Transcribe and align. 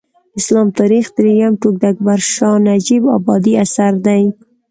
د 0.33 0.35
اسلام 0.39 0.67
تاریخ 0.79 1.05
درېیم 1.17 1.53
ټوک 1.61 1.75
د 1.79 1.83
اکبر 1.93 2.19
شاه 2.33 2.57
نجیب 2.67 3.03
ابادي 3.17 3.53
اثر 3.63 3.93
دی 4.05 4.23